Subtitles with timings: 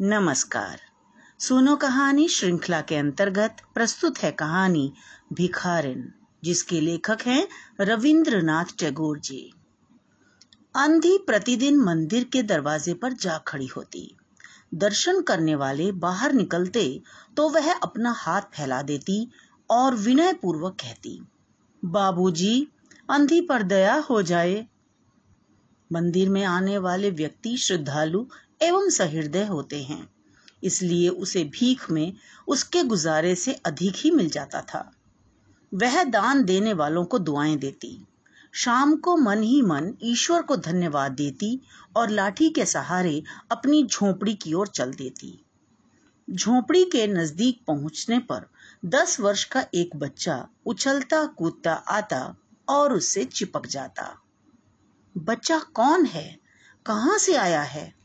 [0.00, 0.78] नमस्कार।
[1.40, 4.92] सुनो कहानी श्रृंखला के अंतर्गत प्रस्तुत है कहानी
[5.32, 6.04] भिखारिन,
[6.42, 7.46] जिसके लेखक हैं
[7.80, 9.52] रविंद्रनाथ टैगोर जी।
[10.74, 14.16] अंधी प्रतिदिन मंदिर के दरवाजे पर जा खड़ी होती।
[14.74, 17.02] दर्शन करने वाले बाहर निकलते
[17.36, 19.26] तो वह अपना हाथ फैला देती
[19.70, 21.20] और विनय पूर्वक कहती,
[21.82, 22.68] बाबूजी,
[23.08, 24.66] अंधी पर दया हो जाए
[25.90, 28.26] मंदिर में आने वाले व्यक्ति श्रद्धालु
[28.62, 30.08] एवं सहृदय होते हैं।
[30.62, 32.12] इसलिए उसे भीख में
[32.48, 34.92] उसके गुजारे से अधिक ही मिल जाता था।
[35.74, 38.06] वह दान देने वालों को दुआएँ देती,
[38.54, 41.60] शाम को मन ही मन ईश्वर को धन्यवाद देती
[41.96, 45.44] और लाठी के सहारे अपनी झोपड़ी की ओर चल देती।
[46.30, 48.50] झोपड़ी के नज़दीक पहुँचने पर
[48.84, 52.36] दस वर्ष का एक बच्चा उछलता, कूदता, आता
[52.68, 54.22] और उससे चिपक जाता।
[55.18, 56.38] बच्चा कौन है?
[56.86, 57.99] कहाँ से आया है?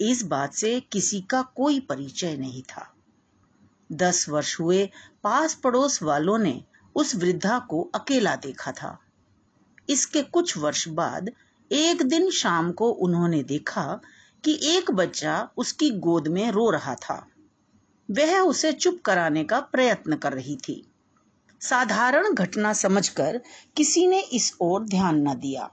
[0.00, 2.94] इस बात से किसी का कोई परिचय नहीं था।
[3.92, 4.90] दस वर्ष हुए
[5.24, 8.98] पास पड़ोस वालों ने उस वृद्धा को अकेला देखा था।
[9.88, 11.30] इसके कुछ वर्ष बाद,
[11.72, 14.00] एक दिन शाम को उन्होंने देखा
[14.44, 17.26] कि एक बच्चा उसकी गोद में रो रहा था।
[18.10, 20.92] वह उसे चुप कराने का प्रयत्न कर रही थी।
[21.60, 23.40] साधारण घटना समझकर
[23.76, 25.70] किसी ने इस ओर ध्यान न दिया।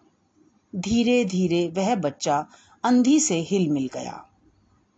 [0.76, 2.48] धीरे धीरे वह बच्चा
[2.84, 4.30] अंधी से हिल मिल गया।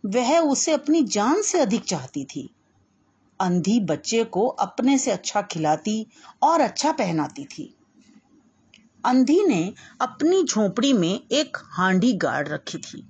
[0.06, 2.50] वह उसे अपनी जान से अधिक चाहती थी।
[3.40, 6.08] अंधी बच्चे को अपने से अच्छा खिलाती
[6.44, 7.76] और अच्छा पहनाती थी।
[9.06, 13.08] अंधी ने अपनी झोपड़ी में एक हांडी गाड़ रखी थी।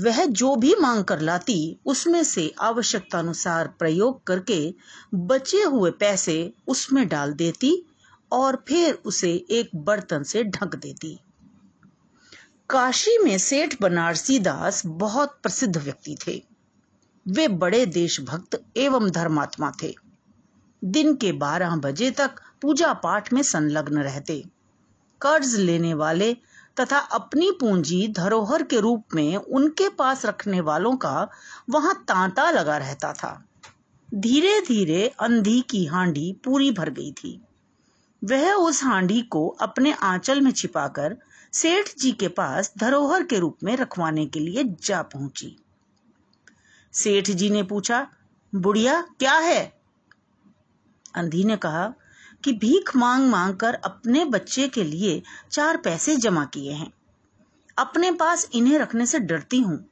[0.00, 4.74] वह जो भी मांग कर लाती, उसमें से आवश्यकता अनुसार प्रयोग करके
[5.14, 7.86] बचे हुए पैसे उसमें डाल देती
[8.32, 11.18] और फिर उसे एक बर्तन से ढक देती।
[12.70, 16.42] काशी में सेठ बनारसी दास बहुत प्रसिद्ध व्यक्ति थे।
[17.28, 19.94] वे बड़े देशभक्त एवं धर्मात्मा थे।
[20.84, 22.30] दिन के बारह बजे तक
[22.62, 24.44] पूजा पाठ में संलग्न रहते।
[25.20, 26.36] कर्ज लेने वाले
[26.80, 31.30] तथा अपनी पूंजी धरोहर के रूप में उनके पास रखने वालों का
[31.70, 33.44] वहाँ तांता लगा रहता था।
[34.14, 37.40] धीरे धीरे अंधी की हांडी पूरी भर गई थी।
[38.24, 41.16] वह उस हांडी को अपने आंचल में छिपाकर
[41.54, 45.56] सेठ जी के पास धरोहर के रूप में रखवाने के लिए जा पहुँची।
[46.92, 48.06] सेठ जी ने पूछा,
[48.54, 49.80] बुढ़िया, क्या है?
[51.14, 51.94] अंधी ने कहा
[52.44, 55.22] कि भीख मांग मांग कर अपने बच्चे के लिए
[55.52, 56.92] चार पैसे जमा किए हैं।
[57.78, 59.90] अपने पास इन्हें रखने से डरती हूँ।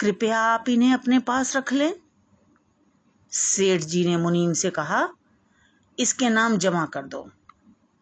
[0.00, 1.94] कृपया आप इन्हें अपने पास रख लें।
[3.32, 5.08] सेठ जी ने मुनीम से कहा,
[5.98, 7.30] इसके नाम जमा कर दो।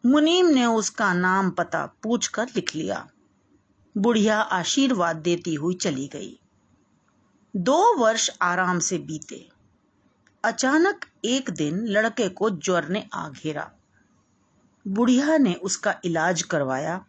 [0.04, 3.08] मुनीम ने उसका नाम पता पूछकर लिख लिया।
[3.96, 6.40] बुढ़िया आशीर्वाद देती हुई चली गई।
[7.56, 9.48] दो वर्ष आराम से बीते।
[10.44, 13.70] अचानक एक दिन लड़के को ज्वर ने आ घेरा।
[14.88, 17.04] बुढ़िया ने उसका इलाज करवाया,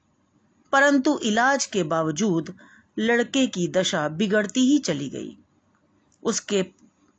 [0.72, 2.54] परंतु इलाज के बावजूद
[3.00, 5.38] लड़के की दशा बिगड़ती ही चली गई।
[6.24, 6.64] उसके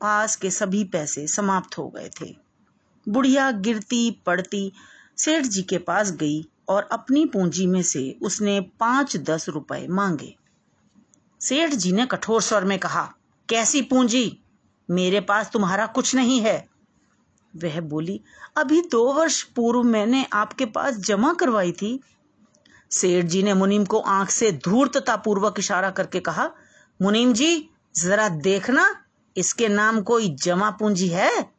[0.00, 2.36] पास के सभी पैसे समाप्त हो गए थे।
[3.08, 4.72] बुढ़िया गिरती पड़ती
[5.16, 10.36] सेठ जी के पास गई और अपनी पूंजी में से उसने पाँच दस रुपए मांगे।
[11.40, 13.14] सेठ जी ने कठोर स्वर में कहा,
[13.48, 14.38] कैसी पूंजी?
[14.90, 16.68] मेरे पास तुम्हारा कुछ नहीं है।
[17.56, 18.20] वह बोली,
[18.56, 22.00] अभी दो वर्ष पूर्व मैंने आपके पास जमा करवाई थी।
[22.90, 26.50] सेठ जी ने मुनीम को आँख से धूर्तता पूर्वक इशारा करके कहा,
[27.02, 29.04] मुनीम जी, जरा देखना,
[29.36, 31.50] इसके नाम कोई जमा पूंजी है?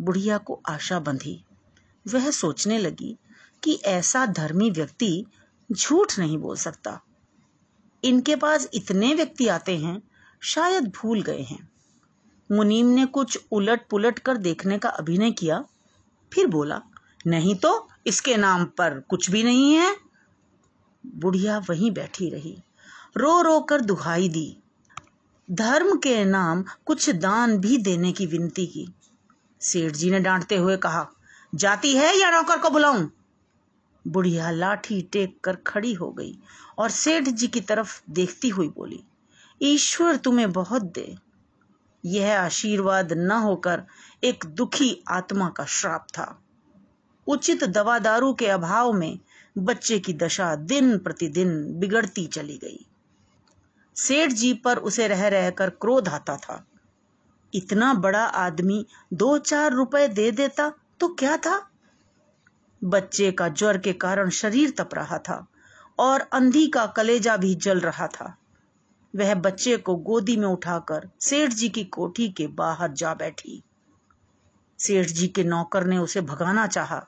[0.00, 1.44] बुढ़िया को आशा बंधी।
[2.08, 3.18] वह सोचने लगी
[3.62, 5.26] कि ऐसा धर्मी व्यक्ति
[5.72, 7.00] झूठ नहीं बोल सकता।
[8.04, 10.02] इनके पास इतने व्यक्ति आते हैं,
[10.42, 11.70] शायद भूल गए हैं।
[12.52, 15.64] मुनीम ने कुछ उलट पुलट कर देखने का अभिनय किया,
[16.32, 16.82] फिर बोला,
[17.26, 19.96] नहीं तो इसके नाम पर कुछ भी नहीं है।
[21.06, 22.62] बुढ़िया वहीं बैठी रही
[23.16, 24.56] रो रो कर दुहाई दी।
[25.50, 28.94] धर्म के नाम कुछ दान भी देने की विनती की।
[29.60, 31.10] सेठ जी ने डांटते हुए कहा
[31.54, 33.08] जाती है या नौकर को बुलाऊं?
[34.06, 36.38] बुढ़िया लाठी टेक कर खड़ी हो गई
[36.78, 39.04] और सेठ जी की तरफ़ देखती हुई बोली,
[39.62, 41.16] ईश्वर तुम्हें बहुत दे।
[42.04, 43.82] यह आशीर्वाद न होकर
[44.24, 46.42] एक दुखी आत्मा का श्राप था।
[47.26, 49.18] उचित दवा दारू के अभाव में
[49.58, 52.86] बच्चे की दशा दिन प्रतिदिन बिगड़ती चली गई।
[53.96, 56.66] सेठ जी पर उसे रह रहकर क्रोध आता था।
[57.54, 61.70] इतना बड़ा आदमी दो चार रुपए दे देता तो क्या था?
[62.84, 65.46] बच्चे का ज्वर के कारण शरीर तप रहा था
[65.98, 68.36] और अंधी का कलेजा भी जल रहा था।
[69.16, 73.62] वह बच्चे को गोदी में उठाकर सेठ जी की कोठी के बाहर जा बैठी।
[74.78, 77.06] सेठ जी के नौकर ने उसे भगाना चाहा।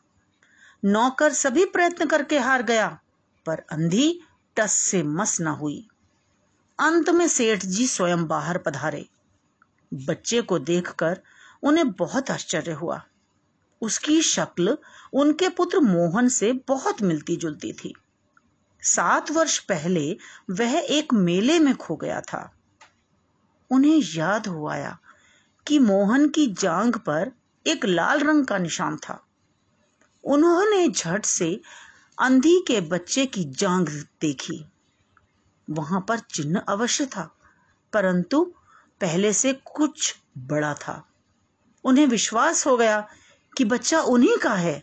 [0.85, 3.01] नौकर सभी प्रयत्न करके हार गया,
[3.47, 4.21] पर अंधी
[4.57, 5.89] टस से मस न हुई।
[6.79, 9.09] अंत में सेठ जी स्वयं बाहर पधारे।
[9.95, 11.21] बच्चे को देखकर
[11.63, 13.05] उन्हें बहुत आश्चर्य हुआ।
[13.81, 14.79] उसकी शक्ल
[15.13, 17.95] उनके पुत्र मोहन से बहुत मिलती जुलती थी।
[18.83, 20.19] सात वर्ष पहले
[20.51, 22.53] वह एक मेले में खो गया था।
[23.71, 24.99] उन्हें याद हुआ
[25.67, 27.33] कि मोहन की जांग पर
[27.67, 29.27] एक लाल रंग का निशान था।
[30.25, 31.61] उन्होंने झट से
[32.19, 33.89] अंधी के बच्चे की जांग
[34.21, 34.65] देखी।
[35.71, 37.37] वहाँ पर चिन्ह अवश्य था,
[37.93, 38.55] परंतु
[39.01, 41.09] पहले से कुछ बड़ा था।
[41.85, 43.09] उन्हें विश्वास हो गया
[43.57, 44.83] कि बच्चा उन्हीं का है।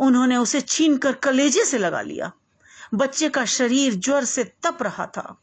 [0.00, 2.32] उन्होंने उसे छीन कर कलेजे से लगा लिया।
[2.94, 5.40] बच्चे का शरीर ज्वर से तप रहा था।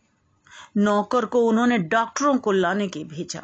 [0.77, 3.43] नौकर को उन्होंने डॉक्टरों को लाने के भेजा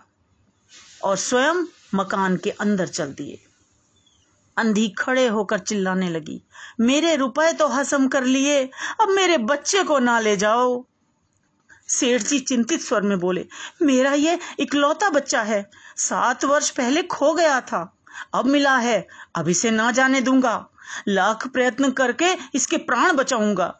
[1.04, 1.64] और स्वयं
[1.96, 3.44] मकान के अंदर चल दिए।
[4.58, 6.42] अंधी खड़े होकर चिल्लाने लगी,
[6.80, 8.70] मेरे रुपए तो हसम कर लिए,
[9.02, 10.86] अब मेरे बच्चे को ना ले जाओ।
[11.88, 13.46] सेठ जी चिंतित स्वर में बोले,
[13.82, 17.99] मेरा ये इकलौता बच्चा है, सात वर्ष पहले खो गया था।
[18.34, 20.70] अब मिला है, अब इसे ना जाने दूँगा।
[21.08, 23.80] लाख प्रयत्न करके इसके प्राण बचाऊँगा।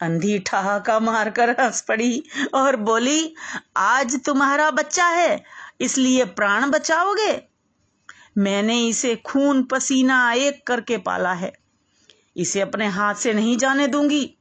[0.00, 2.22] अंधी ठहाका मारकर हंस पड़ी
[2.54, 3.34] और बोली,
[3.76, 5.44] आज तुम्हारा बच्चा है,
[5.80, 7.42] इसलिए प्राण बचाओगे?
[8.38, 11.52] मैंने इसे खून पसीना एक करके पाला है।
[12.36, 14.36] इसे अपने हाथ से नहीं जाने दूँगी।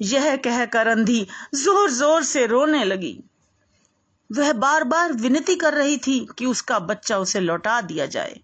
[0.00, 3.24] यह कहकर अंधी ज़ोर ज़ोर से रोने लगी।
[4.32, 8.40] वह बार बार विनती कर रही थी कि उसका बच्चा उसे लौटा दिया जाए।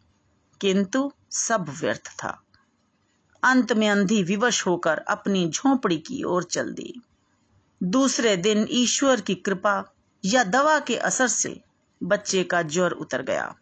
[0.61, 2.43] किंतु सब व्यर्थ था।
[3.43, 7.03] अंत में अंधी विवश होकर अपनी झोंपड़ी की ओर चल दी।
[7.83, 9.95] दूसरे दिन ईश्वर की कृपा
[10.25, 11.61] या दवा के असर से
[12.03, 13.57] बच्चे का ज्वर उतर गया।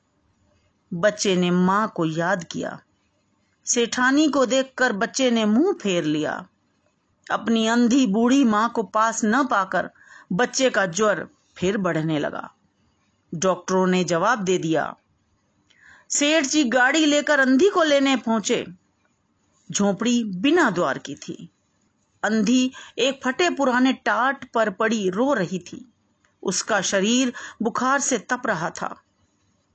[0.95, 2.81] बच्चे ने माँ को याद किया।
[3.67, 6.49] सेठानी को देखकर बच्चे ने मुँह फेर लिया।
[7.31, 9.91] अपनी अंधी बूढ़ी माँ को पास न पाकर
[10.33, 12.55] बच्चे का ज्वर फिर बढ़ने लगा।
[13.35, 14.97] डॉक्टरों ने जवाब दे दिया।
[16.11, 18.67] सेठ जी गाड़ी लेकर अंधी को लेने पहुँचे।
[19.73, 21.51] झोपड़ी बिना द्वार की थी।
[22.25, 25.93] अंधी एक फटे पुराने टाट पर पड़ी रो रही थी।
[26.43, 27.33] उसका शरीर
[27.63, 29.03] बुखार से तप रहा था।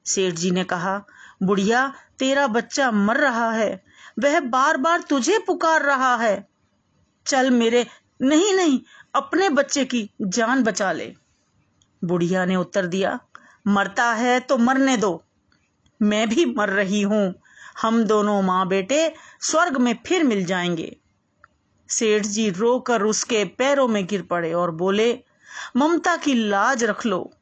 [0.06, 1.06] सेठ जी ने कहा,
[1.44, 3.83] बुढ़िया, तेरा बच्चा मर रहा है।
[4.19, 6.50] वह बार बार तुझे पुकार रहा है।
[7.25, 7.88] चल मेरे,
[8.21, 8.79] नहीं नहीं,
[9.15, 11.26] अपने बच्चे की जान बचा ले।
[12.03, 13.19] बुढ़िया ने उत्तर दिया,
[13.67, 15.23] मरता है तो मरने दो।
[16.01, 17.35] मैं भी मर रही हूँ।
[17.81, 20.97] हम दोनों माँ बेटे स्वर्ग में फिर मिल जाएँगे।
[21.89, 25.23] सेठ जी रोकर उसके पैरों में गिर पड़े और बोले,
[25.77, 27.33] ममता की लाज रख लो।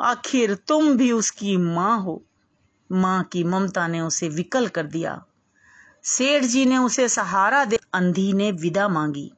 [0.00, 2.24] आखिर तुम भी उसकी माँ हो।
[2.92, 5.24] माँ की ममता ने उसे विकल कर दिया।
[6.04, 9.32] सेठ जी ने उसे सहारा दे, अंधी ने विदा मांगी।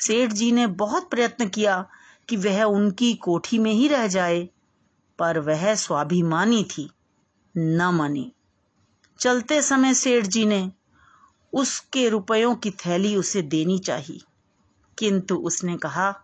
[0.00, 1.88] सेठ जी ने बहुत प्रयत्न किया
[2.28, 4.48] कि वह उनकी कोठी में ही रह जाए,
[5.18, 6.88] पर वह स्वाभिमानी थी,
[7.54, 8.30] न मानी।
[9.20, 10.70] चलते समय सेठ जी ने
[11.52, 14.20] उसके रुपयों की थैली उसे देनी चाहिए,
[14.98, 16.14] किंतु उसने कहा,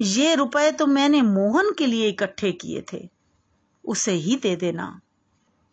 [0.00, 3.08] ये रुपए तो मैंने मोहन के लिए इकट्ठे किए थे,
[3.84, 5.00] उसे ही दे देना।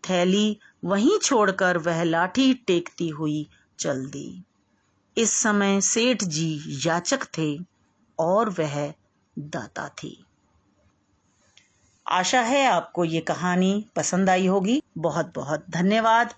[0.03, 3.47] थैली वहीं छोड़कर वह लाठी टेकती हुई
[3.79, 4.43] चल दी।
[5.17, 7.57] इस समय सेठ जी याचक थे
[8.19, 8.93] और वह
[9.39, 10.25] दाता थी।
[12.07, 16.33] आशा है आपको ये कहानी पसंद आई होगी। बहुत बहुत धन्यवाद।